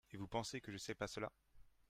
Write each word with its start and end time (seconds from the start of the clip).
Et 0.11 0.17
vous 0.17 0.27
pensez 0.27 0.59
que 0.61 0.71
je 0.71 0.77
ne 0.77 0.79
sais 0.79 0.95
pas 0.95 1.05
cela? 1.05 1.31